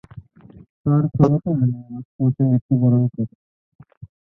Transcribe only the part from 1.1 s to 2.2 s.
খালাতো বোন মার্চ